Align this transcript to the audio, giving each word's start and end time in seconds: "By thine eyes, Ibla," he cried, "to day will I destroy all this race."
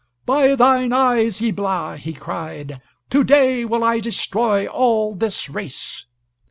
"By 0.25 0.55
thine 0.55 0.93
eyes, 0.93 1.43
Ibla," 1.43 1.95
he 1.97 2.11
cried, 2.13 2.81
"to 3.11 3.23
day 3.23 3.65
will 3.65 3.83
I 3.83 3.99
destroy 3.99 4.65
all 4.65 5.13
this 5.13 5.47
race." 5.47 6.07